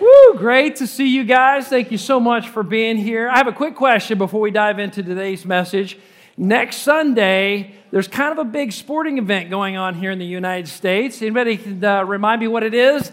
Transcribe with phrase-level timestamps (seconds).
[0.00, 1.68] Woo, great to see you guys.
[1.68, 3.30] Thank you so much for being here.
[3.30, 5.98] I have a quick question before we dive into today's message.
[6.36, 10.68] Next Sunday, there's kind of a big sporting event going on here in the United
[10.68, 11.22] States.
[11.22, 13.10] Anybody can uh, remind me what it is?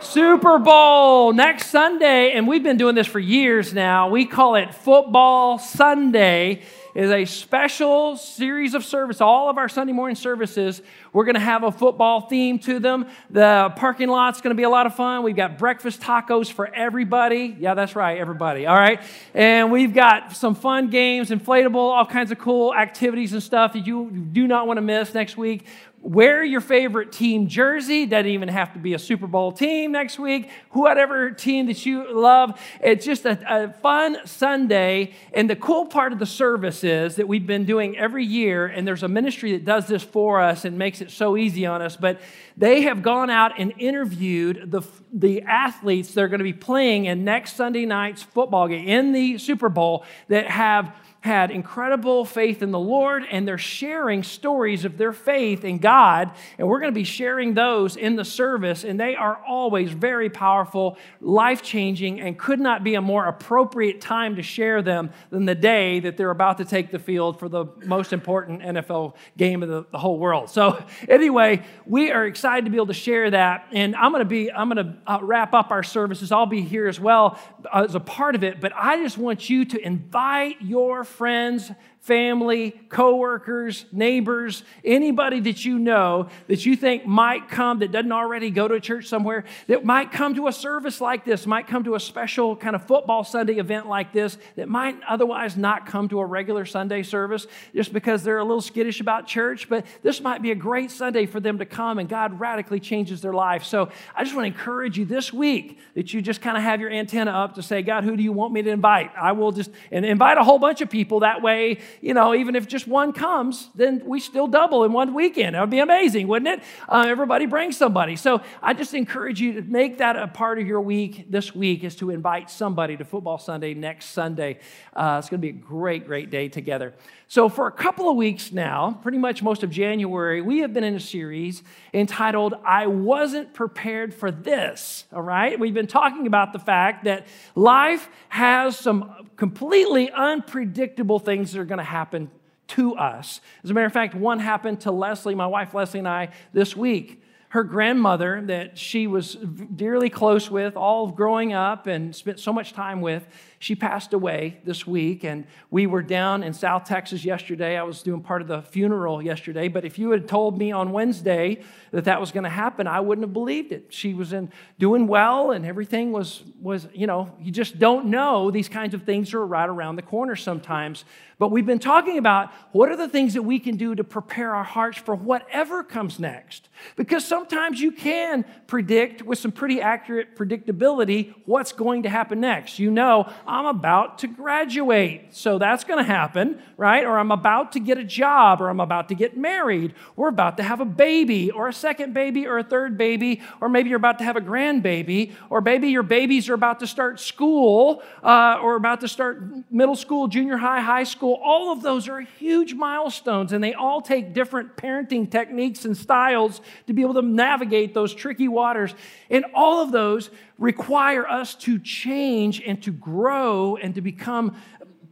[0.00, 4.08] Super Bowl next Sunday, and we've been doing this for years now.
[4.08, 6.62] We call it Football Sunday
[6.96, 9.20] is a special series of service.
[9.20, 10.80] All of our Sunday morning services,
[11.12, 13.06] we're going to have a football theme to them.
[13.28, 15.22] The parking lot's going to be a lot of fun.
[15.22, 17.54] We've got breakfast tacos for everybody.
[17.60, 18.66] Yeah, that's right, everybody.
[18.66, 19.02] All right.
[19.34, 23.86] And we've got some fun games, inflatable, all kinds of cool activities and stuff that
[23.86, 25.66] you do not want to miss next week.
[26.06, 28.06] Wear your favorite team jersey.
[28.06, 30.48] Doesn't even have to be a Super Bowl team next week.
[30.70, 32.60] Whatever team that you love.
[32.80, 35.14] It's just a, a, fun Sunday.
[35.32, 38.86] And the cool part of the service is that we've been doing every year, and
[38.86, 41.96] there's a ministry that does this for us and makes it so easy on us.
[41.96, 42.20] But
[42.56, 44.82] they have gone out and interviewed the,
[45.12, 49.10] the athletes that are going to be playing in next Sunday night's football game in
[49.10, 50.94] the Super Bowl that have
[51.26, 56.30] had incredible faith in the Lord and they're sharing stories of their faith in God.
[56.56, 58.84] And we're going to be sharing those in the service.
[58.84, 64.00] And they are always very powerful, life changing, and could not be a more appropriate
[64.00, 67.48] time to share them than the day that they're about to take the field for
[67.48, 70.48] the most important NFL game of the, the whole world.
[70.48, 73.66] So, anyway, we are excited to be able to share that.
[73.72, 76.30] And I'm going to be, I'm going to uh, wrap up our services.
[76.30, 77.38] I'll be here as well
[77.74, 78.60] as a part of it.
[78.60, 81.72] But I just want you to invite your friends
[82.06, 88.48] family, coworkers, neighbors, anybody that you know that you think might come that doesn't already
[88.48, 91.96] go to church somewhere, that might come to a service like this, might come to
[91.96, 96.20] a special kind of football Sunday event like this, that might otherwise not come to
[96.20, 100.42] a regular Sunday service just because they're a little skittish about church, but this might
[100.42, 103.64] be a great Sunday for them to come and God radically changes their life.
[103.64, 106.80] So I just want to encourage you this week that you just kind of have
[106.80, 109.10] your antenna up to say, God, who do you want me to invite?
[109.20, 112.56] I will just and invite a whole bunch of people that way you know, even
[112.56, 115.54] if just one comes, then we still double in one weekend.
[115.54, 116.66] That would be amazing, wouldn't it?
[116.88, 118.16] Uh, everybody brings somebody.
[118.16, 121.84] So I just encourage you to make that a part of your week this week
[121.84, 124.58] is to invite somebody to Football Sunday next Sunday.
[124.94, 126.94] Uh, it's going to be a great, great day together.
[127.28, 130.84] So, for a couple of weeks now, pretty much most of January, we have been
[130.84, 135.06] in a series entitled, I Wasn't Prepared for This.
[135.12, 135.58] All right?
[135.58, 141.64] We've been talking about the fact that life has some completely unpredictable things that are
[141.64, 142.30] going to happen
[142.68, 143.40] to us.
[143.62, 146.76] As a matter of fact, one happened to Leslie, my wife Leslie, and I this
[146.76, 152.52] week her grandmother that she was dearly close with all growing up and spent so
[152.52, 153.26] much time with
[153.58, 157.76] she passed away this week, and we were down in South Texas yesterday.
[157.76, 160.92] I was doing part of the funeral yesterday, but if you had told me on
[160.92, 163.86] Wednesday that that was going to happen, I wouldn't have believed it.
[163.88, 168.50] She was in doing well, and everything was was you know you just don't know
[168.50, 171.04] these kinds of things are right around the corner sometimes.
[171.38, 174.54] But we've been talking about what are the things that we can do to prepare
[174.54, 180.34] our hearts for whatever comes next, because sometimes you can predict with some pretty accurate
[180.34, 182.78] predictability what's going to happen next.
[182.78, 185.34] You know I'm about to graduate.
[185.34, 187.04] So that's going to happen, right?
[187.04, 190.56] Or I'm about to get a job, or I'm about to get married, or about
[190.56, 193.98] to have a baby, or a second baby, or a third baby, or maybe you're
[193.98, 198.58] about to have a grandbaby, or maybe your babies are about to start school, uh,
[198.60, 201.38] or about to start middle school, junior high, high school.
[201.42, 206.60] All of those are huge milestones, and they all take different parenting techniques and styles
[206.88, 208.94] to be able to navigate those tricky waters.
[209.30, 213.35] And all of those require us to change and to grow
[213.76, 214.56] and to become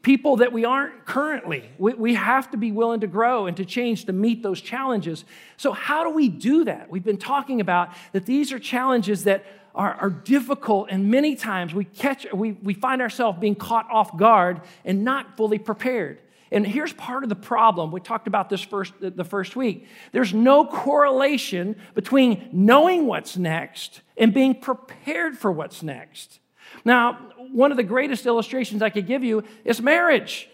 [0.05, 1.65] people that we aren't currently.
[1.79, 5.25] We, we, have to be willing to grow and to change to meet those challenges.
[5.57, 6.91] So, how do we do that?
[6.91, 9.45] We've been talking about that these are challenges that
[9.75, 14.17] are, are difficult, and many times we catch, we, we find ourselves being caught off
[14.17, 16.21] guard and not fully prepared.
[16.53, 17.91] And here's part of the problem.
[17.91, 19.89] We talked about this first the first week.
[20.13, 26.39] There's no correlation between knowing what's next and being prepared for what's next.
[26.85, 27.19] Now,
[27.53, 30.49] one of the greatest illustrations I could give you is marriage.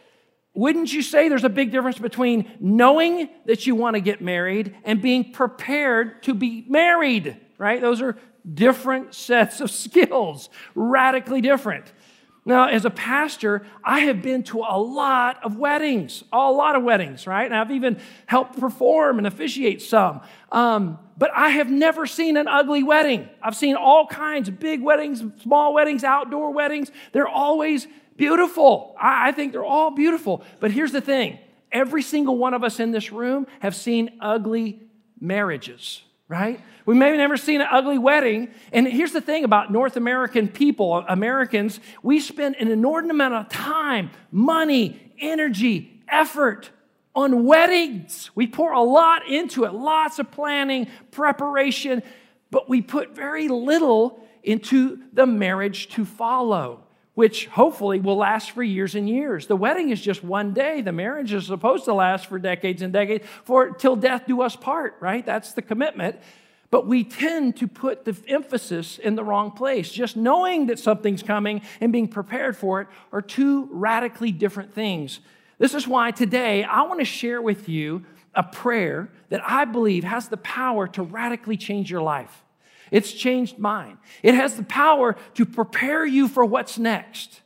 [0.55, 4.77] Wouldn't you say there's a big difference between knowing that you want to get married
[4.85, 7.81] and being prepared to be married, right?
[7.81, 8.17] Those are
[8.53, 11.93] different sets of skills, radically different.
[12.51, 16.83] Now, as a pastor, I have been to a lot of weddings, a lot of
[16.83, 17.45] weddings, right?
[17.45, 20.21] And I've even helped perform and officiate some.
[20.51, 23.29] Um, but I have never seen an ugly wedding.
[23.41, 26.91] I've seen all kinds of big weddings, small weddings, outdoor weddings.
[27.13, 27.87] They're always
[28.17, 28.97] beautiful.
[29.01, 30.43] I, I think they're all beautiful.
[30.59, 31.39] But here's the thing
[31.71, 34.81] every single one of us in this room have seen ugly
[35.21, 36.61] marriages, right?
[36.87, 38.51] We may have never seen an ugly wedding.
[38.73, 43.49] And here's the thing about North American people, Americans, we spend an inordinate amount of
[43.49, 46.71] time, money, energy, effort
[47.17, 48.31] on weddings.
[48.37, 52.01] We pour a lot into it, lots of planning, preparation,
[52.53, 56.85] but we put very little into the marriage to follow
[57.21, 59.47] which hopefully will last for years and years.
[59.47, 60.81] The wedding is just one day.
[60.81, 64.57] The marriage is supposed to last for decades and decades, for till death do us
[64.57, 65.27] part, right?
[65.27, 66.17] That's the commitment.
[66.71, 69.93] But we tend to put the emphasis in the wrong place.
[69.93, 75.21] Just knowing that something's coming and being prepared for it are two radically different things.
[75.59, 80.05] This is why today I want to share with you a prayer that I believe
[80.05, 82.43] has the power to radically change your life.
[82.91, 83.99] It's changed mine.
[84.23, 87.41] It has the power to prepare you for what's next.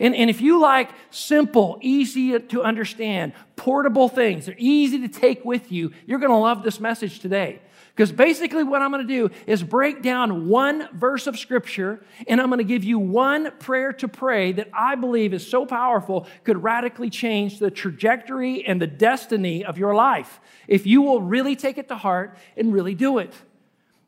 [0.00, 5.44] And, and if you like simple, easy to understand, portable things, they're easy to take
[5.44, 7.60] with you, you're going to love this message today.
[7.94, 12.40] Because basically, what I'm going to do is break down one verse of scripture and
[12.40, 16.26] I'm going to give you one prayer to pray that I believe is so powerful,
[16.42, 21.54] could radically change the trajectory and the destiny of your life if you will really
[21.54, 23.32] take it to heart and really do it.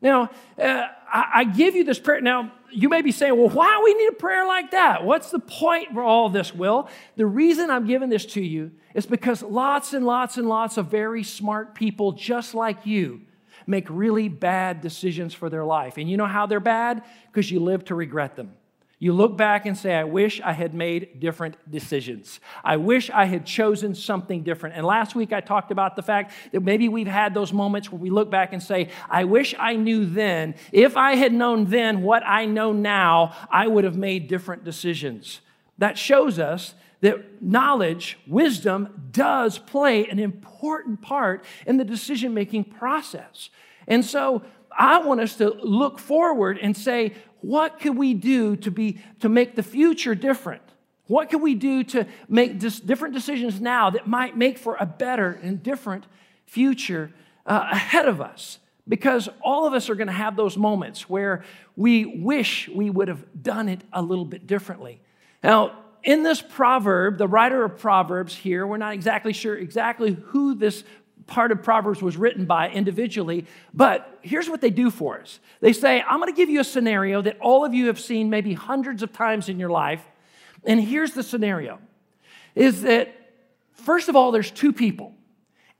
[0.01, 0.29] Now,
[0.61, 2.21] uh, I, I give you this prayer.
[2.21, 5.03] Now, you may be saying, well, why do we need a prayer like that?
[5.03, 6.89] What's the point for all this, Will?
[7.15, 10.87] The reason I'm giving this to you is because lots and lots and lots of
[10.87, 13.21] very smart people just like you
[13.65, 15.97] make really bad decisions for their life.
[15.97, 17.03] And you know how they're bad?
[17.27, 18.53] Because you live to regret them.
[18.99, 22.39] You look back and say, I wish I had made different decisions.
[22.63, 24.75] I wish I had chosen something different.
[24.75, 28.01] And last week I talked about the fact that maybe we've had those moments where
[28.01, 30.55] we look back and say, I wish I knew then.
[30.71, 35.41] If I had known then what I know now, I would have made different decisions.
[35.77, 42.63] That shows us that knowledge, wisdom, does play an important part in the decision making
[42.63, 43.51] process.
[43.87, 44.41] And so
[44.77, 49.29] I want us to look forward and say, what can we do to, be, to
[49.29, 50.61] make the future different?
[51.07, 55.39] What can we do to make different decisions now that might make for a better
[55.41, 56.05] and different
[56.45, 57.11] future
[57.45, 58.59] uh, ahead of us?
[58.87, 61.43] Because all of us are going to have those moments where
[61.75, 65.01] we wish we would have done it a little bit differently.
[65.43, 70.55] Now, in this proverb, the writer of Proverbs here, we're not exactly sure exactly who
[70.55, 70.83] this
[71.27, 75.39] part of Proverbs was written by individually, but here's what they do for us.
[75.59, 78.29] They say, I'm going to give you a scenario that all of you have seen
[78.29, 80.03] maybe hundreds of times in your life.
[80.63, 81.79] And here's the scenario
[82.55, 83.13] is that,
[83.73, 85.13] first of all, there's two people.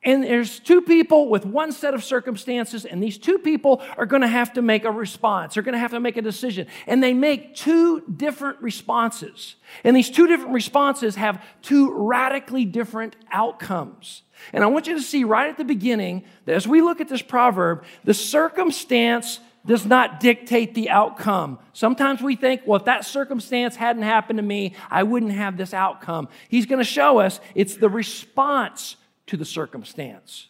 [0.07, 4.21] And there's two people with one set of circumstances, and these two people are going
[4.21, 5.53] to have to make a response.
[5.53, 6.67] They're going to have to make a decision.
[6.87, 9.57] And they make two different responses.
[9.83, 14.21] And these two different responses have two radically different outcomes.
[14.53, 17.09] And I want you to see right at the beginning that as we look at
[17.09, 21.59] this proverb, the circumstance does not dictate the outcome.
[21.73, 25.73] Sometimes we think, well, if that circumstance hadn't happened to me, I wouldn't have this
[25.73, 26.29] outcome.
[26.47, 28.95] He's going to show us it's the response
[29.27, 30.47] to the circumstance.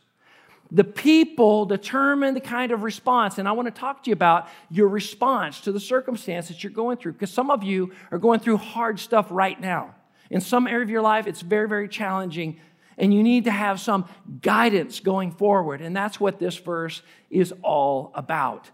[0.72, 4.50] The people determine the kind of response, and I want to talk to you about
[4.70, 8.40] your response to the circumstance that you're going through, because some of you are going
[8.40, 9.96] through hard stuff right now.
[10.30, 12.60] In some area of your life, it's very, very challenging,
[12.98, 14.10] and you need to have some
[14.42, 18.70] guidance going forward, and that's what this verse is all about.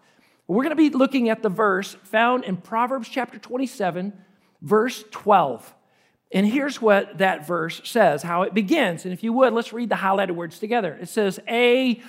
[0.47, 4.13] We're going to be looking at the verse found in Proverbs chapter 27,
[4.61, 5.73] verse 12.
[6.33, 9.05] And here's what that verse says, how it begins.
[9.05, 10.97] And if you would, let's read the highlighted words together.
[10.99, 12.01] It says, A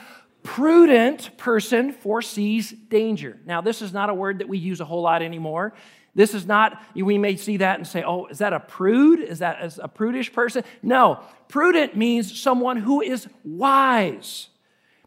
[0.43, 3.38] prudent person foresees danger.
[3.45, 5.75] Now, this is not a word that we use a whole lot anymore.
[6.14, 9.21] This is not, we may see that and say, oh, is that a prude?
[9.21, 10.62] Is that a prudish person?
[10.83, 14.49] No, prudent means someone who is wise.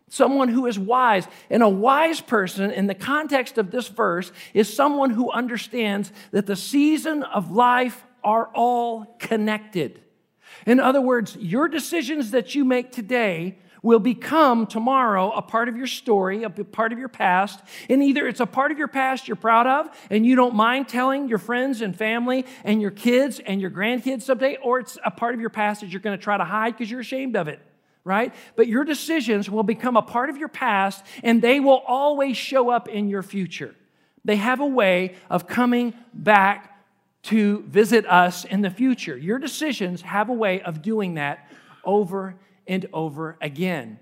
[0.09, 1.27] Someone who is wise.
[1.49, 6.45] And a wise person, in the context of this verse, is someone who understands that
[6.45, 10.01] the season of life are all connected.
[10.65, 15.77] In other words, your decisions that you make today will become tomorrow a part of
[15.77, 17.61] your story, a part of your past.
[17.89, 20.87] And either it's a part of your past you're proud of and you don't mind
[20.87, 25.11] telling your friends and family and your kids and your grandkids someday, or it's a
[25.11, 27.47] part of your past that you're going to try to hide because you're ashamed of
[27.47, 27.61] it.
[28.03, 28.33] Right?
[28.55, 32.69] But your decisions will become a part of your past and they will always show
[32.69, 33.75] up in your future.
[34.23, 36.76] They have a way of coming back
[37.27, 39.17] to visit us in the future.
[39.17, 41.49] Your decisions have a way of doing that
[41.83, 42.35] over
[42.67, 43.99] and over again.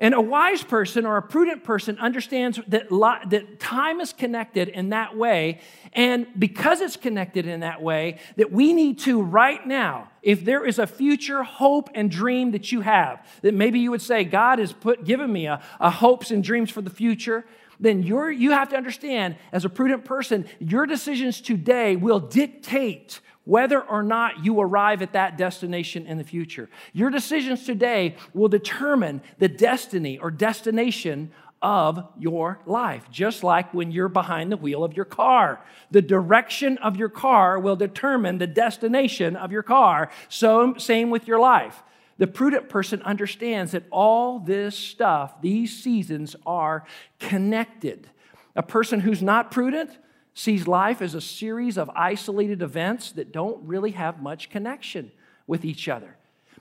[0.00, 2.88] And a wise person or a prudent person understands that,
[3.30, 5.60] that time is connected in that way.
[5.92, 10.64] And because it's connected in that way, that we need to right now, if there
[10.64, 14.60] is a future hope and dream that you have, that maybe you would say, God
[14.60, 17.44] has put given me a, a hopes and dreams for the future,
[17.80, 23.20] then you're, you have to understand, as a prudent person, your decisions today will dictate
[23.44, 26.68] whether or not you arrive at that destination in the future.
[26.92, 31.30] Your decisions today will determine the destiny or destination
[31.62, 35.64] of your life, just like when you're behind the wheel of your car.
[35.90, 40.10] The direction of your car will determine the destination of your car.
[40.28, 41.82] So, same with your life.
[42.18, 46.84] The prudent person understands that all this stuff, these seasons, are
[47.20, 48.10] connected.
[48.56, 49.96] A person who's not prudent,
[50.34, 55.10] sees life as a series of isolated events that don't really have much connection
[55.48, 56.16] with each other.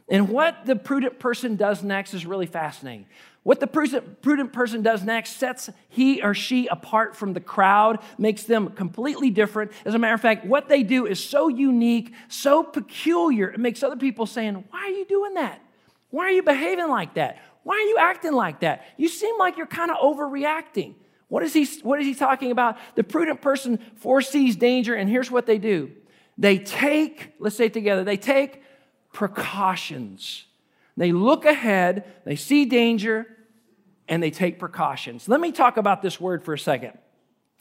[0.09, 3.05] And what the prudent person does next is really fascinating.
[3.47, 8.43] What the prudent person does next sets he or she apart from the crowd, makes
[8.43, 9.71] them completely different.
[9.85, 13.83] As a matter of fact, what they do is so unique, so peculiar, it makes
[13.83, 15.61] other people saying, Why are you doing that?
[16.09, 17.41] Why are you behaving like that?
[17.63, 18.83] Why are you acting like that?
[18.97, 20.95] You seem like you're kind of overreacting.
[21.29, 22.77] What is, he, what is he talking about?
[22.95, 25.93] The prudent person foresees danger, and here's what they do
[26.37, 28.61] they take, let's say it together, they take
[29.13, 30.43] precautions.
[30.97, 33.36] They look ahead, they see danger,
[34.07, 35.27] and they take precautions.
[35.27, 36.97] Let me talk about this word for a second.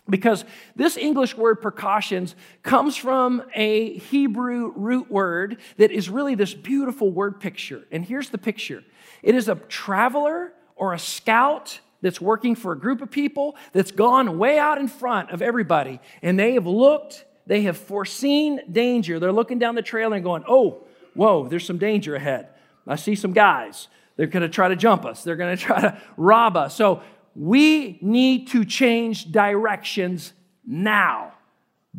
[0.09, 0.45] Because
[0.77, 7.11] this English word precautions comes from a Hebrew root word that is really this beautiful
[7.11, 7.83] word picture.
[7.91, 8.85] And here's the picture
[9.23, 13.91] it is a traveler or a scout that's working for a group of people that's
[13.91, 15.99] gone way out in front of everybody.
[16.23, 19.19] And they have looked, they have foreseen danger.
[19.19, 20.85] They're looking down the trail and going, oh,
[21.15, 22.49] whoa, there's some danger ahead.
[22.87, 23.89] I see some guys.
[24.17, 26.75] They're going to try to jump us, they're going to try to rob us.
[26.75, 27.03] So
[27.35, 30.33] we need to change directions
[30.67, 31.33] now.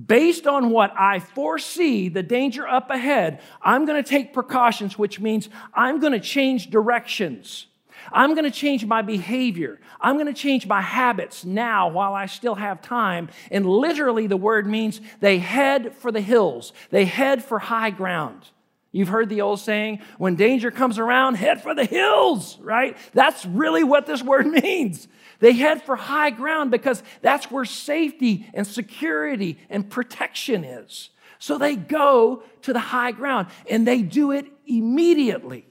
[0.05, 5.19] Based on what I foresee, the danger up ahead, I'm going to take precautions, which
[5.19, 7.65] means I'm going to change directions.
[8.11, 9.79] I'm going to change my behavior.
[9.99, 13.29] I'm going to change my habits now while I still have time.
[13.49, 18.49] And literally, the word means they head for the hills, they head for high ground.
[18.91, 22.97] You've heard the old saying, when danger comes around, head for the hills, right?
[23.13, 25.07] That's really what this word means.
[25.39, 31.09] They head for high ground because that's where safety and security and protection is.
[31.39, 35.67] So they go to the high ground and they do it immediately.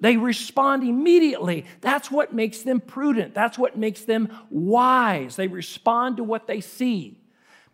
[0.00, 1.64] They respond immediately.
[1.80, 3.32] That's what makes them prudent.
[3.32, 5.36] That's what makes them wise.
[5.36, 7.18] They respond to what they see.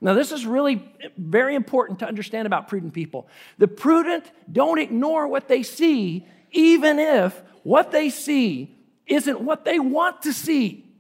[0.05, 0.83] Now, this is really
[1.17, 3.29] very important to understand about prudent people.
[3.59, 9.79] The prudent don't ignore what they see, even if what they see isn't what they
[9.79, 10.93] want to see.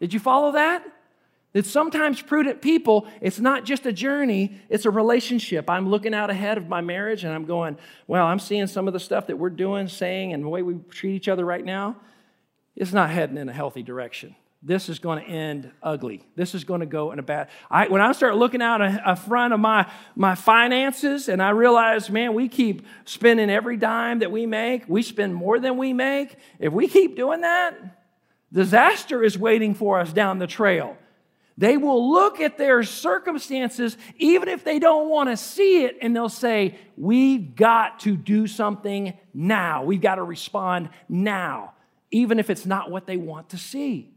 [0.00, 0.86] Did you follow that?
[1.52, 5.68] That sometimes prudent people, it's not just a journey, it's a relationship.
[5.68, 7.76] I'm looking out ahead of my marriage and I'm going,
[8.06, 10.76] well, I'm seeing some of the stuff that we're doing, saying, and the way we
[10.88, 11.96] treat each other right now.
[12.74, 14.34] It's not heading in a healthy direction.
[14.66, 16.26] This is going to end ugly.
[16.36, 17.48] This is going to go in a bad.
[17.70, 22.08] I, when I start looking out a front of my, my finances and I realize,
[22.08, 26.36] man, we keep spending every dime that we make, we spend more than we make.
[26.58, 27.74] If we keep doing that,
[28.54, 30.96] disaster is waiting for us down the trail.
[31.58, 36.16] They will look at their circumstances, even if they don't want to see it, and
[36.16, 39.84] they'll say, We've got to do something now.
[39.84, 41.74] We've got to respond now,
[42.10, 44.13] even if it's not what they want to see.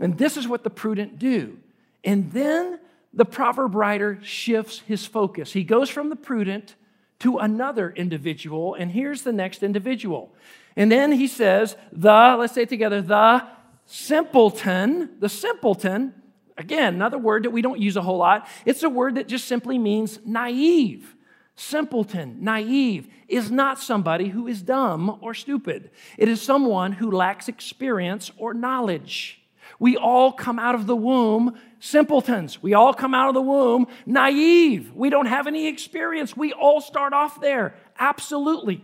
[0.00, 1.58] And this is what the prudent do.
[2.02, 2.80] And then
[3.12, 5.52] the proverb writer shifts his focus.
[5.52, 6.74] He goes from the prudent
[7.20, 10.34] to another individual, and here's the next individual.
[10.76, 13.46] And then he says, The, let's say it together, the
[13.86, 16.14] simpleton, the simpleton
[16.56, 18.46] Again, another word that we don't use a whole lot.
[18.64, 21.16] It's a word that just simply means naive.
[21.56, 25.90] Simpleton, naive, is not somebody who is dumb or stupid.
[26.16, 29.40] It is someone who lacks experience or knowledge.
[29.84, 32.62] We all come out of the womb simpletons.
[32.62, 34.94] We all come out of the womb naive.
[34.94, 36.34] We don't have any experience.
[36.34, 37.74] We all start off there.
[37.98, 38.82] Absolutely.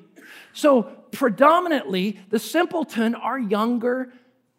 [0.52, 4.12] So, predominantly, the simpleton are younger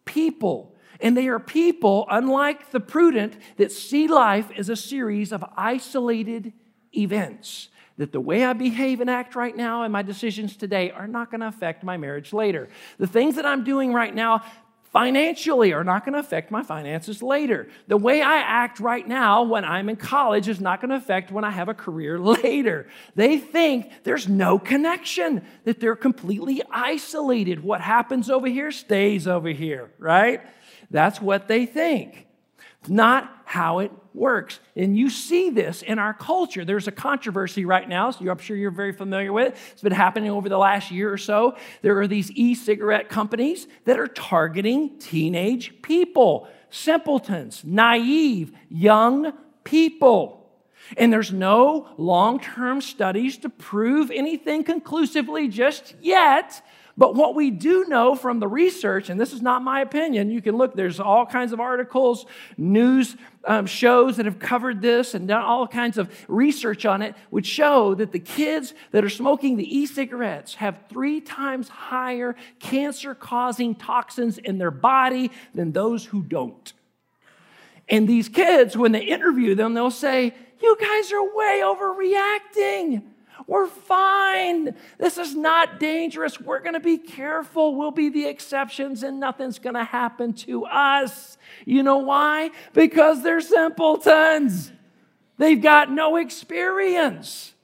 [0.04, 0.74] people.
[0.98, 6.52] And they are people, unlike the prudent, that see life as a series of isolated
[6.92, 7.68] events.
[7.98, 11.30] That the way I behave and act right now and my decisions today are not
[11.30, 12.68] going to affect my marriage later.
[12.98, 14.42] The things that I'm doing right now
[14.92, 17.68] financially are not going to affect my finances later.
[17.88, 21.32] The way I act right now when I'm in college is not going to affect
[21.32, 22.86] when I have a career later.
[23.14, 27.62] They think there's no connection, that they're completely isolated.
[27.62, 30.42] What happens over here stays over here, right?
[30.90, 32.26] That's what they think.
[32.88, 34.60] Not how it works.
[34.76, 36.64] And you see this in our culture.
[36.64, 39.58] There's a controversy right now, so I'm sure you're very familiar with it.
[39.72, 41.56] It's been happening over the last year or so.
[41.82, 49.32] There are these e cigarette companies that are targeting teenage people, simpletons, naive, young
[49.64, 50.50] people.
[50.96, 56.62] And there's no long term studies to prove anything conclusively just yet
[56.96, 60.42] but what we do know from the research, and this is not my opinion, you
[60.42, 62.26] can look, there's all kinds of articles,
[62.58, 67.14] news um, shows that have covered this and done all kinds of research on it,
[67.30, 72.36] would show that the kids that are smoking the e cigarettes have three times higher
[72.58, 76.74] cancer causing toxins in their body than those who don't.
[77.88, 83.02] And these kids, when they interview them, they'll say, You guys are way overreacting.
[83.46, 84.76] We're fine.
[84.98, 86.40] This is not dangerous.
[86.40, 87.76] We're going to be careful.
[87.76, 91.38] We'll be the exceptions and nothing's going to happen to us.
[91.64, 92.50] You know why?
[92.72, 94.72] Because they're simpletons.
[95.38, 97.54] They've got no experience.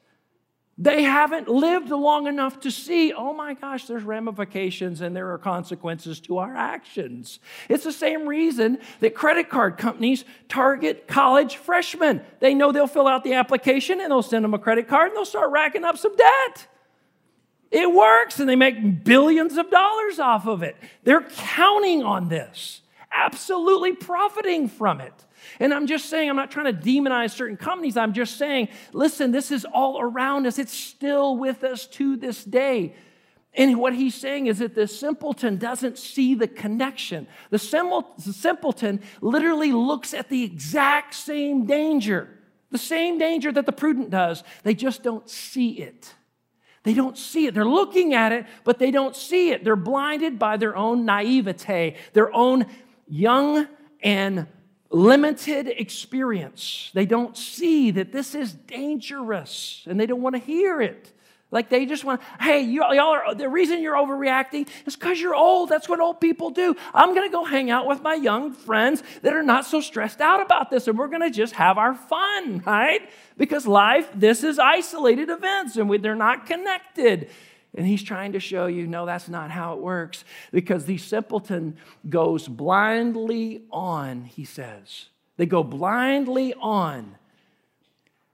[0.81, 5.39] They haven't lived long enough to see, oh my gosh, there's ramifications and there are
[5.39, 7.41] consequences to our actions.
[7.69, 12.21] It's the same reason that credit card companies target college freshmen.
[12.39, 15.17] They know they'll fill out the application and they'll send them a credit card and
[15.17, 16.69] they'll start racking up some debt.
[17.73, 20.77] It works and they make billions of dollars off of it.
[21.03, 25.25] They're counting on this, absolutely profiting from it.
[25.61, 27.97] And I'm just saying, I'm not trying to demonize certain companies.
[27.97, 30.59] I'm just saying, listen, this is all around us.
[30.59, 32.95] It's still with us to this day.
[33.55, 37.27] And what he's saying is that the simpleton doesn't see the connection.
[37.51, 42.29] The simpleton literally looks at the exact same danger,
[42.71, 44.45] the same danger that the prudent does.
[44.63, 46.15] They just don't see it.
[46.85, 47.55] They don't see it.
[47.55, 49.65] They're looking at it, but they don't see it.
[49.65, 52.67] They're blinded by their own naivete, their own
[53.09, 53.67] young
[54.03, 54.47] and
[54.91, 56.91] limited experience.
[56.95, 61.13] They don't see that this is dangerous and they don't want to hear it.
[61.51, 65.35] Like they just want, hey, you, all are, the reason you're overreacting is because you're
[65.35, 65.71] old.
[65.71, 66.77] That's what old people do.
[66.93, 70.21] I'm going to go hang out with my young friends that are not so stressed
[70.21, 73.09] out about this and we're going to just have our fun, right?
[73.39, 77.31] Because life, this is isolated events and we, they're not connected.
[77.75, 80.25] And he's trying to show you, no, that's not how it works.
[80.53, 81.77] Because the simpleton
[82.09, 85.07] goes blindly on, he says.
[85.37, 87.17] They go blindly on.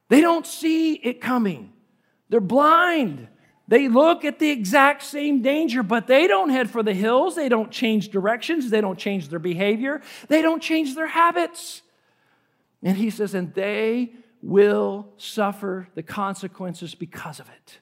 [0.08, 1.72] They don't see it coming.
[2.28, 3.28] They're blind.
[3.66, 7.34] They look at the exact same danger, but they don't head for the hills.
[7.34, 8.70] They don't change directions.
[8.70, 10.00] They don't change their behavior.
[10.28, 11.82] They don't change their habits.
[12.82, 17.78] And he says, and they will suffer the consequences because of it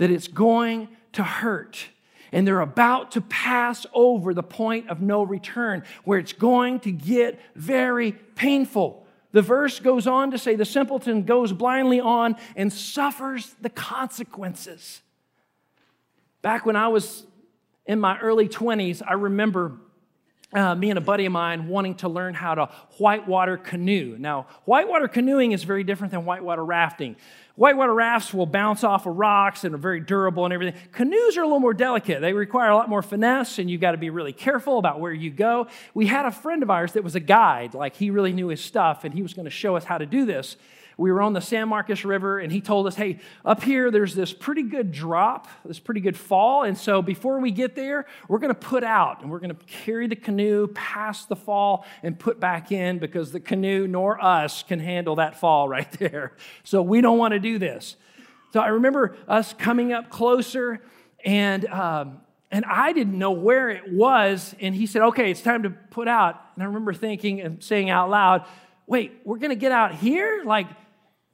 [0.00, 1.88] that it's going to hurt.
[2.32, 6.90] And they're about to pass over the point of no return where it's going to
[6.90, 9.06] get very painful.
[9.32, 15.02] The verse goes on to say the simpleton goes blindly on and suffers the consequences.
[16.40, 17.26] Back when I was
[17.84, 19.76] in my early 20s, I remember
[20.52, 22.66] uh, me and a buddy of mine wanting to learn how to
[22.98, 24.16] whitewater canoe.
[24.18, 27.16] Now, whitewater canoeing is very different than whitewater rafting.
[27.54, 30.80] Whitewater rafts will bounce off of rocks and are very durable and everything.
[30.92, 32.20] Canoes are a little more delicate.
[32.20, 35.12] They require a lot more finesse, and you've got to be really careful about where
[35.12, 35.68] you go.
[35.94, 38.60] We had a friend of ours that was a guide, like he really knew his
[38.60, 40.56] stuff, and he was going to show us how to do this
[41.00, 44.14] we were on the San Marcos River, and he told us, hey, up here there's
[44.14, 46.64] this pretty good drop, this pretty good fall.
[46.64, 49.64] And so before we get there, we're going to put out and we're going to
[49.64, 54.62] carry the canoe past the fall and put back in because the canoe nor us
[54.62, 56.36] can handle that fall right there.
[56.64, 57.96] So we don't want to do this.
[58.52, 60.82] So I remember us coming up closer
[61.24, 64.54] and um, and I didn't know where it was.
[64.60, 66.42] And he said, okay, it's time to put out.
[66.56, 68.44] And I remember thinking and saying out loud,
[68.90, 70.42] wait, we're going to get out here?
[70.44, 70.66] Like,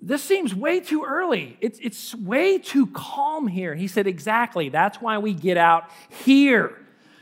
[0.00, 1.56] this seems way too early.
[1.60, 3.74] It's, it's way too calm here.
[3.74, 4.68] He said, Exactly.
[4.68, 5.90] That's why we get out
[6.24, 6.76] here.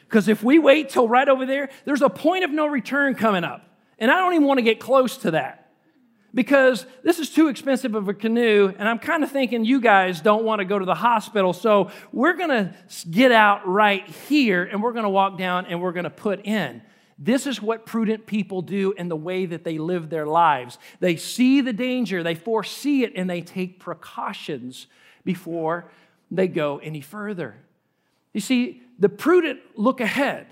[0.04, 3.44] Because if we wait till right over there, there's a point of no return coming
[3.44, 3.68] up.
[3.98, 5.64] And I don't even want to get close to that
[6.34, 8.72] because this is too expensive of a canoe.
[8.76, 11.52] And I'm kind of thinking you guys don't want to go to the hospital.
[11.52, 12.74] So we're going to
[13.08, 16.44] get out right here and we're going to walk down and we're going to put
[16.44, 16.82] in.
[17.18, 20.79] This is what prudent people do in the way that they live their lives.
[21.00, 24.87] They see the danger, they foresee it, and they take precautions
[25.24, 25.90] before
[26.31, 27.55] they go any further.
[28.33, 30.46] You see, the prudent look ahead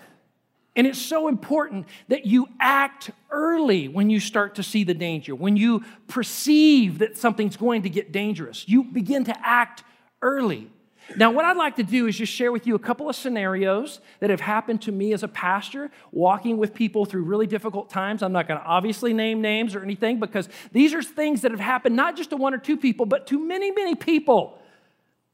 [0.75, 5.35] And it's so important that you act early when you start to see the danger,
[5.35, 8.66] when you perceive that something's going to get dangerous.
[8.66, 9.85] You begin to act
[10.22, 10.70] early.
[11.16, 14.01] Now, what I'd like to do is just share with you a couple of scenarios
[14.20, 18.22] that have happened to me as a pastor, walking with people through really difficult times.
[18.22, 21.61] I'm not going to obviously name names or anything because these are things that have
[21.61, 24.59] happened not just to one or two people, but to many, many people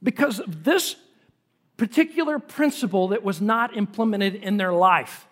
[0.02, 0.96] because of this
[1.76, 5.26] particular principle that was not implemented in their life.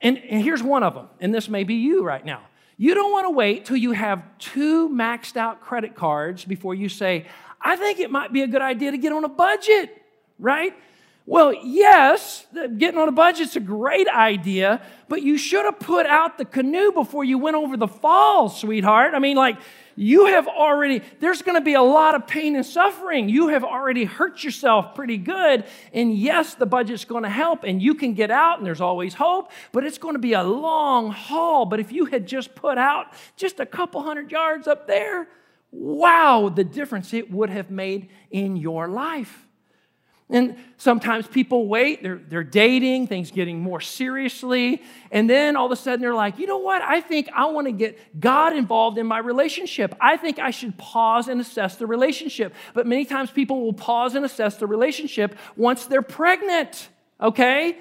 [0.00, 2.42] And, and here's one of them, and this may be you right now.
[2.82, 6.88] You don't want to wait till you have two maxed out credit cards before you
[6.88, 7.26] say,
[7.60, 10.02] I think it might be a good idea to get on a budget,
[10.38, 10.72] right?
[11.30, 16.38] Well, yes, getting on a budget's a great idea, but you should have put out
[16.38, 19.14] the canoe before you went over the falls, sweetheart.
[19.14, 19.56] I mean, like,
[19.94, 23.28] you have already, there's going to be a lot of pain and suffering.
[23.28, 25.66] You have already hurt yourself pretty good.
[25.92, 29.14] And yes, the budget's going to help and you can get out and there's always
[29.14, 31.64] hope, but it's going to be a long haul.
[31.64, 35.28] But if you had just put out just a couple hundred yards up there,
[35.70, 39.46] wow, the difference it would have made in your life.
[40.30, 45.72] And sometimes people wait, they're, they're dating, things getting more seriously, and then all of
[45.72, 46.82] a sudden they're like, you know what?
[46.82, 49.94] I think I want to get God involved in my relationship.
[50.00, 52.54] I think I should pause and assess the relationship.
[52.74, 56.88] But many times people will pause and assess the relationship once they're pregnant,
[57.20, 57.76] okay?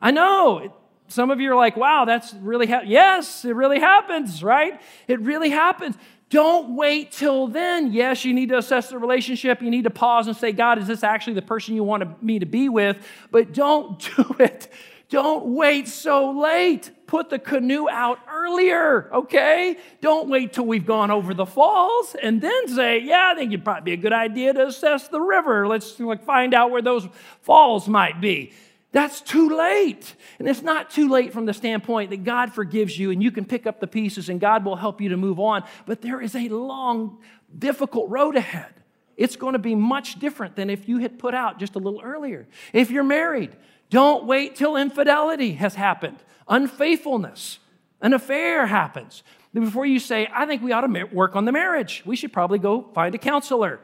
[0.00, 0.74] I know.
[1.10, 2.82] Some of you are like, wow, that's really, ha-.
[2.84, 4.80] yes, it really happens, right?
[5.08, 5.96] It really happens.
[6.30, 7.92] Don't wait till then.
[7.92, 9.60] Yes, you need to assess the relationship.
[9.60, 12.38] You need to pause and say, God, is this actually the person you want me
[12.38, 13.04] to be with?
[13.32, 14.72] But don't do it.
[15.08, 16.92] Don't wait so late.
[17.08, 19.76] Put the canoe out earlier, okay?
[20.00, 23.64] Don't wait till we've gone over the falls and then say, yeah, I think it'd
[23.64, 25.66] probably be a good idea to assess the river.
[25.66, 27.08] Let's like, find out where those
[27.42, 28.52] falls might be.
[28.92, 30.16] That's too late.
[30.38, 33.44] And it's not too late from the standpoint that God forgives you and you can
[33.44, 35.62] pick up the pieces and God will help you to move on.
[35.86, 37.18] But there is a long,
[37.56, 38.74] difficult road ahead.
[39.16, 42.00] It's going to be much different than if you had put out just a little
[42.02, 42.48] earlier.
[42.72, 43.54] If you're married,
[43.90, 46.16] don't wait till infidelity has happened,
[46.48, 47.58] unfaithfulness,
[48.00, 49.22] an affair happens.
[49.52, 52.58] Before you say, I think we ought to work on the marriage, we should probably
[52.58, 53.80] go find a counselor.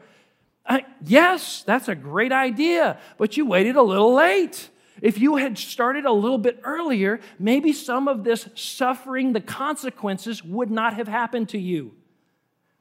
[0.65, 4.69] Uh, yes, that's a great idea, but you waited a little late.
[5.01, 10.43] If you had started a little bit earlier, maybe some of this suffering, the consequences,
[10.43, 11.93] would not have happened to you.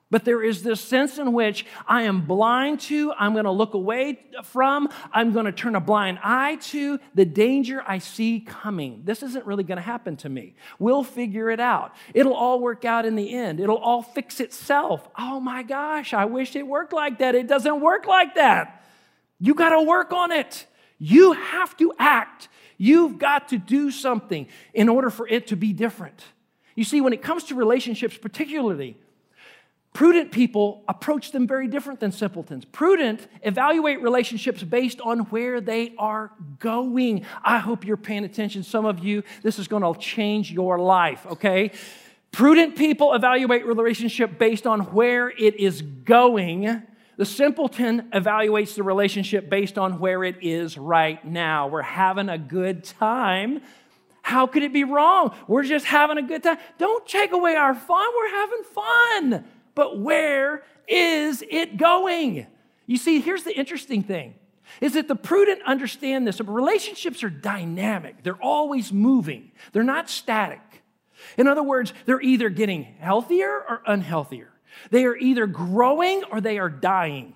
[0.09, 3.75] But there is this sense in which I am blind to, I'm going to look
[3.75, 9.03] away from, I'm going to turn a blind eye to the danger I see coming.
[9.03, 10.55] This isn't really going to happen to me.
[10.79, 11.93] We'll figure it out.
[12.15, 15.09] It'll all work out in the end, it'll all fix itself.
[15.19, 17.35] Oh my gosh, I wish it worked like that.
[17.35, 18.85] It doesn't work like that.
[19.41, 20.67] You got to work on it.
[20.99, 22.49] You have to act.
[22.79, 26.25] You've got to do something in order for it to be different.
[26.75, 28.97] You see, when it comes to relationships, particularly,
[29.95, 32.67] prudent people approach them very different than simpletons.
[32.67, 37.25] Prudent evaluate relationships based on where they are going.
[37.43, 38.63] I hope you're paying attention.
[38.63, 41.71] Some of you, this is going to change your life, okay?
[42.31, 46.83] Prudent people evaluate relationship based on where it is going
[47.17, 51.69] the simpleton evaluates the relationship based on where it is right now.
[51.69, 53.63] We're having a good time.
[54.23, 55.35] How could it be wrong?
[55.47, 56.59] We're just having a good time.
[56.79, 58.07] Don't take away our fun.
[58.17, 59.45] We're having fun.
[59.75, 62.47] But where is it going?
[62.87, 64.35] You see, here's the interesting thing
[64.81, 66.41] is that the prudent understand this.
[66.41, 70.61] Relationships are dynamic, they're always moving, they're not static.
[71.39, 74.49] In other words, they're either getting healthier or unhealthier.
[74.91, 77.35] They are either growing or they are dying.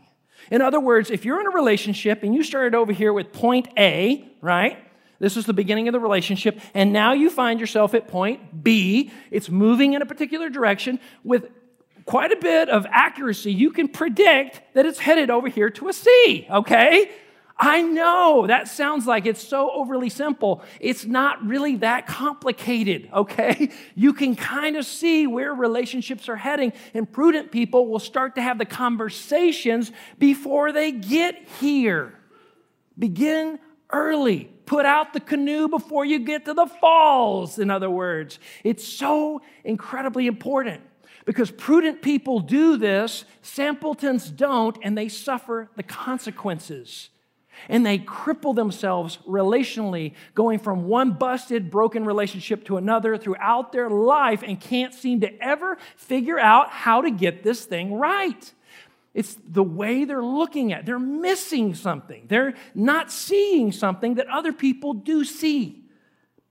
[0.51, 3.69] In other words, if you're in a relationship and you started over here with point
[3.79, 4.79] A, right?
[5.19, 9.13] This is the beginning of the relationship, and now you find yourself at point B.
[9.31, 11.51] It's moving in a particular direction with
[12.07, 13.53] quite a bit of accuracy.
[13.53, 17.11] You can predict that it's headed over here to a C, okay?
[17.63, 20.63] I know that sounds like it's so overly simple.
[20.81, 23.71] It's not really that complicated, okay?
[23.95, 28.43] You can kind of see where relationships are heading, and prudent people will start to
[28.43, 32.15] have the conversations before they get here.
[32.99, 33.59] Begin
[33.91, 34.45] early.
[34.65, 38.39] Put out the canoe before you get to the falls, in other words.
[38.65, 40.81] It's so incredibly important
[41.27, 47.11] because prudent people do this, simpletons don't, and they suffer the consequences
[47.69, 53.91] and they cripple themselves relationally, going from one busted, broken relationship to another throughout their
[53.91, 58.53] life and can't seem to ever figure out how to get this thing right.
[59.13, 60.81] It's the way they're looking at.
[60.81, 60.87] It.
[60.87, 62.27] They're missing something.
[62.29, 65.85] They're not seeing something that other people do see.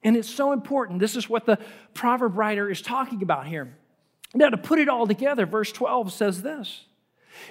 [0.03, 0.99] And it's so important.
[0.99, 1.57] This is what the
[1.93, 3.75] proverb writer is talking about here.
[4.33, 6.85] Now, to put it all together, verse 12 says this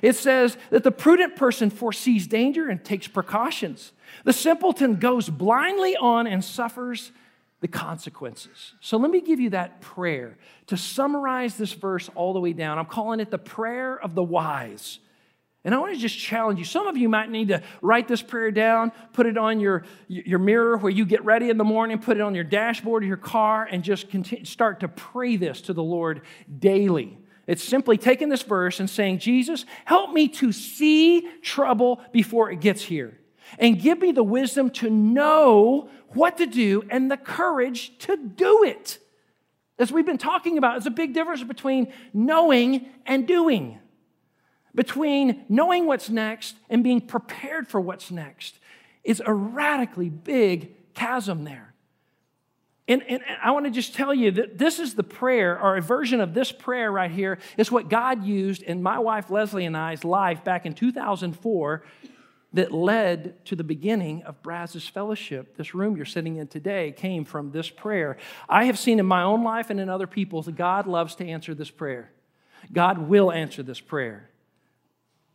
[0.02, 3.92] it says that the prudent person foresees danger and takes precautions.
[4.24, 7.12] The simpleton goes blindly on and suffers
[7.60, 8.74] the consequences.
[8.80, 12.78] So let me give you that prayer to summarize this verse all the way down.
[12.78, 15.00] I'm calling it the prayer of the wise.
[15.64, 16.64] And I want to just challenge you.
[16.64, 20.38] Some of you might need to write this prayer down, put it on your, your
[20.38, 23.16] mirror where you get ready in the morning, put it on your dashboard of your
[23.16, 26.22] car, and just continue, start to pray this to the Lord
[26.58, 27.18] daily.
[27.48, 32.60] It's simply taking this verse and saying, Jesus, help me to see trouble before it
[32.60, 33.18] gets here.
[33.58, 38.62] And give me the wisdom to know what to do and the courage to do
[38.62, 39.00] it.
[39.80, 43.80] As we've been talking about, it's a big difference between knowing and doing
[44.78, 48.60] between knowing what's next and being prepared for what's next
[49.02, 51.67] is a radically big chasm there.
[52.88, 55.82] And, and, I want to just tell you that this is the prayer, or a
[55.82, 59.76] version of this prayer right here, is what God used in my wife Leslie and
[59.76, 61.82] I's life back in 2004
[62.54, 65.58] that led to the beginning of Brazos Fellowship.
[65.58, 68.16] This room you're sitting in today came from this prayer.
[68.48, 71.26] I have seen in my own life and in other people's that God loves to
[71.26, 72.10] answer this prayer.
[72.72, 74.30] God will answer this prayer.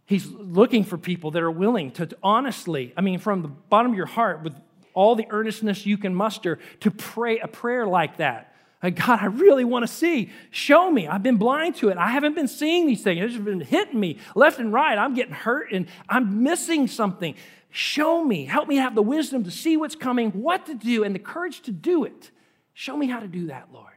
[0.06, 3.98] He's looking for people that are willing to honestly, I mean, from the bottom of
[3.98, 4.54] your heart, with
[4.94, 8.54] all the earnestness you can muster, to pray a prayer like that.
[8.82, 10.30] Like, God, I really want to see.
[10.52, 11.08] Show me.
[11.08, 11.98] I've been blind to it.
[11.98, 13.34] I haven't been seeing these things.
[13.34, 14.98] It's been hitting me left and right.
[14.98, 17.36] I'm getting hurt and I'm missing something.
[17.70, 18.46] Show me.
[18.46, 21.62] Help me have the wisdom to see what's coming, what to do, and the courage
[21.62, 22.30] to do it.
[22.74, 23.88] Show me how to do that, Lord.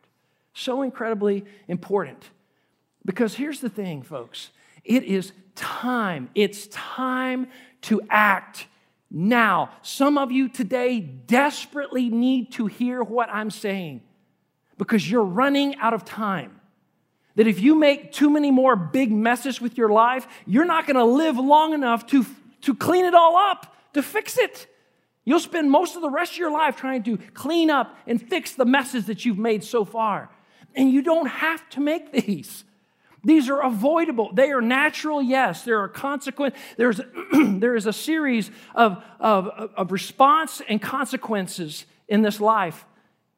[0.54, 2.30] So incredibly important.
[3.04, 4.50] Because here's the thing, folks
[4.84, 6.30] it is time.
[6.36, 7.48] It's time
[7.82, 8.66] to act
[9.10, 9.70] now.
[9.82, 14.02] Some of you today desperately need to hear what I'm saying
[14.78, 16.60] because you're running out of time.
[17.36, 20.96] That if you make too many more big messes with your life, you're not going
[20.96, 22.24] to live long enough to,
[22.62, 24.66] to clean it all up, to fix it.
[25.24, 28.52] You'll spend most of the rest of your life trying to clean up and fix
[28.52, 30.30] the messes that you've made so far.
[30.74, 32.64] And you don't have to make these.
[33.26, 34.30] These are avoidable.
[34.32, 35.64] They are natural, yes.
[35.64, 36.54] There are consequence.
[36.76, 37.00] There's,
[37.32, 42.86] there is a series of, of, of response and consequences in this life,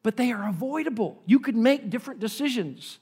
[0.03, 1.23] but they are avoidable.
[1.25, 2.99] You could make different decisions.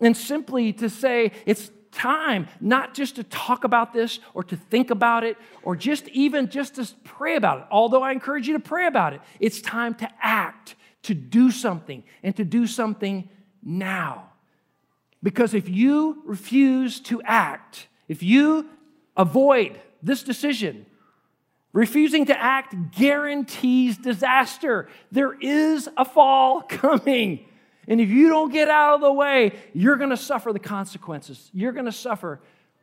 [0.00, 4.90] And simply to say it's time not just to talk about this or to think
[4.90, 8.60] about it or just even just to pray about it, although I encourage you to
[8.60, 9.20] pray about it.
[9.40, 13.28] It's time to act, to do something, and to do something
[13.62, 14.30] now.
[15.24, 18.68] Because if you refuse to act, if you
[19.16, 20.84] avoid this decision,
[21.72, 24.86] refusing to act guarantees disaster.
[25.10, 27.46] There is a fall coming.
[27.88, 31.50] And if you don't get out of the way, you're going to suffer the consequences.
[31.54, 32.40] You're going to suffer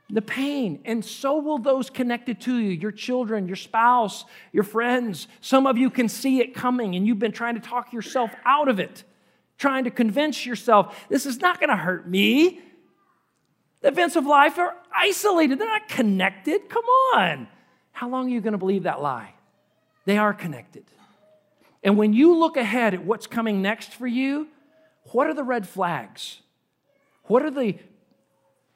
[0.09, 0.81] the pain.
[0.83, 5.27] And so will those connected to you your children, your spouse, your friends.
[5.41, 8.67] Some of you can see it coming and you've been trying to talk yourself out
[8.67, 9.03] of it
[9.61, 12.59] trying to convince yourself this is not going to hurt me.
[13.81, 16.67] The events of life are isolated, they're not connected.
[16.67, 17.47] Come on.
[17.91, 19.35] How long are you going to believe that lie?
[20.05, 20.83] They are connected.
[21.83, 24.47] And when you look ahead at what's coming next for you,
[25.11, 26.41] what are the red flags?
[27.25, 27.77] What are the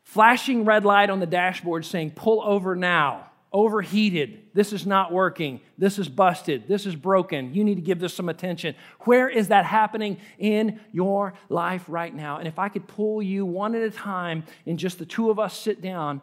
[0.04, 3.32] flashing red light on the dashboard saying, pull over now?
[3.56, 4.38] Overheated.
[4.54, 5.62] This is not working.
[5.78, 6.68] This is busted.
[6.68, 7.54] This is broken.
[7.54, 8.76] You need to give this some attention.
[9.06, 12.38] Where is that happening in your life right now?
[12.38, 15.40] And if I could pull you one at a time and just the two of
[15.40, 16.22] us sit down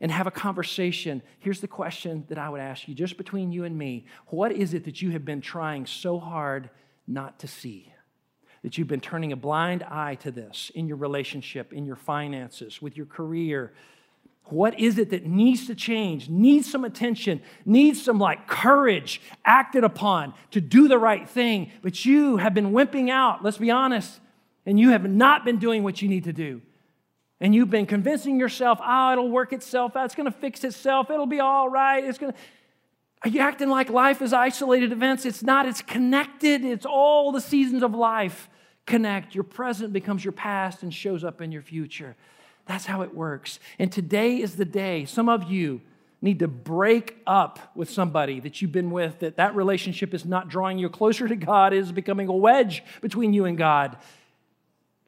[0.00, 3.62] and have a conversation, here's the question that I would ask you just between you
[3.62, 6.68] and me What is it that you have been trying so hard
[7.06, 7.92] not to see?
[8.64, 12.82] That you've been turning a blind eye to this in your relationship, in your finances,
[12.82, 13.72] with your career,
[14.52, 19.84] what is it that needs to change, needs some attention, needs some like courage acted
[19.84, 21.70] upon to do the right thing?
[21.82, 24.20] But you have been wimping out, let's be honest,
[24.66, 26.60] and you have not been doing what you need to do.
[27.40, 31.26] And you've been convincing yourself, oh, it'll work itself out, it's gonna fix itself, it'll
[31.26, 32.34] be all right, it's gonna.
[33.24, 35.24] Are you acting like life is isolated events?
[35.24, 36.64] It's not, it's connected.
[36.64, 38.50] It's all the seasons of life
[38.84, 39.34] connect.
[39.34, 42.16] Your present becomes your past and shows up in your future.
[42.66, 43.58] That's how it works.
[43.78, 45.04] And today is the day.
[45.04, 45.80] Some of you
[46.20, 50.48] need to break up with somebody that you've been with, that that relationship is not
[50.48, 53.96] drawing you closer to God, is becoming a wedge between you and God.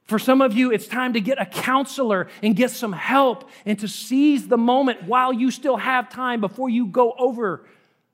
[0.05, 3.79] For some of you, it's time to get a counselor and get some help and
[3.79, 7.64] to seize the moment while you still have time before you go over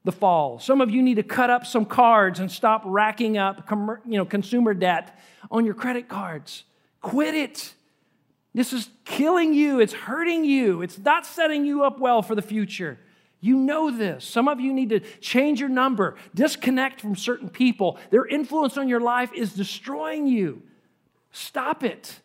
[0.05, 0.59] the fall.
[0.59, 3.69] Some of you need to cut up some cards and stop racking up
[4.07, 5.19] you know, consumer debt
[5.51, 6.65] on your credit cards.
[7.01, 7.75] Quit it.
[8.55, 9.81] This is killing you.
[9.81, 10.83] It's hurting you.
[10.83, 12.99] It's not setting you up well for the future.
[13.41, 14.25] You know this.
[14.25, 17.99] Some of you need to change your number, disconnect from certain people.
[18.11, 20.63] Their influence on your life is destroying you.
[21.33, 22.21] Stop it.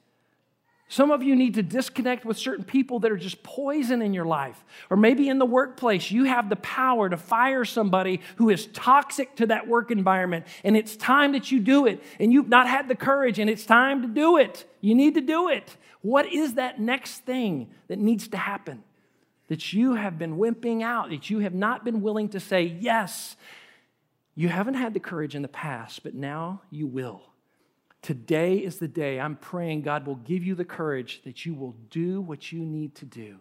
[0.88, 4.26] Some of you need to disconnect with certain people that are just poison in your
[4.26, 4.64] life.
[4.92, 9.36] Or maybe in the workplace, you have the power to fire somebody who is toxic
[9.38, 12.04] to that work environment, and it's time that you do it.
[12.20, 14.66] And you've not had the courage, and it's time to do it.
[14.80, 15.76] You need to do it.
[16.02, 18.84] What is that next thing that needs to happen?
[19.48, 23.36] That you have been wimping out, that you have not been willing to say, yes.
[24.36, 27.24] You haven't had the courage in the past, but now you will.
[28.06, 31.74] Today is the day I'm praying God will give you the courage that you will
[31.90, 33.38] do what you need to do.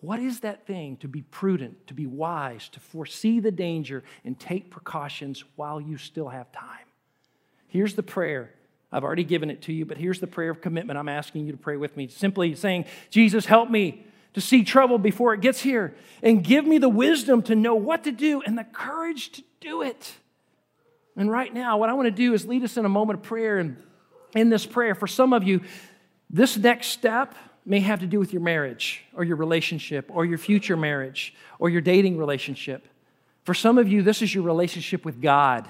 [0.00, 4.38] What is that thing to be prudent, to be wise, to foresee the danger and
[4.38, 6.84] take precautions while you still have time?
[7.66, 8.52] Here's the prayer.
[8.92, 11.52] I've already given it to you, but here's the prayer of commitment I'm asking you
[11.52, 12.08] to pray with me.
[12.08, 16.76] Simply saying, Jesus, help me to see trouble before it gets here and give me
[16.76, 20.12] the wisdom to know what to do and the courage to do it.
[21.18, 23.24] And right now, what I want to do is lead us in a moment of
[23.24, 23.58] prayer.
[23.58, 23.76] And
[24.36, 25.62] in this prayer, for some of you,
[26.30, 27.34] this next step
[27.66, 31.68] may have to do with your marriage or your relationship or your future marriage or
[31.68, 32.86] your dating relationship.
[33.42, 35.68] For some of you, this is your relationship with God,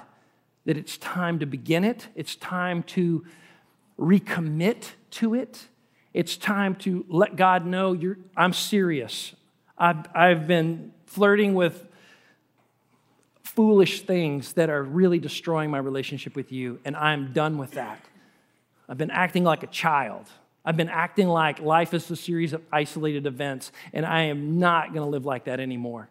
[0.65, 3.25] that it's time to begin it, it's time to
[3.97, 5.67] recommit to it,
[6.13, 9.33] it's time to let God know you're, I'm serious.
[9.77, 11.87] I've, I've been flirting with
[13.59, 18.01] foolish things that are really destroying my relationship with you, and I'm done with that.
[18.87, 20.27] I've been acting like a child.
[20.63, 24.93] I've been acting like life is a series of isolated events, and I am not
[24.93, 26.07] going to live like that anymore.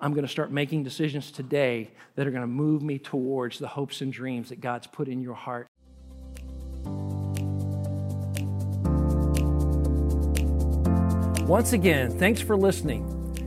[0.00, 3.68] I'm going to start making decisions today that are going to move me towards the
[3.68, 5.68] hopes and dreams that God's put in your heart.
[11.46, 13.19] Once again, thanks for listening.